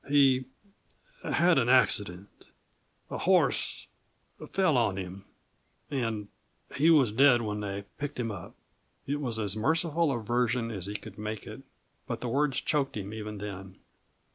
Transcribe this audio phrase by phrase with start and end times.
[0.09, 0.45] He
[1.23, 2.47] had an accident.
[3.11, 3.85] A horse
[4.49, 5.25] fell with him
[5.91, 6.27] and
[6.75, 8.55] he was dead when they picked him up."
[9.05, 11.61] It was as merciful a version as he could make it,
[12.07, 13.77] but the words choked him, even then.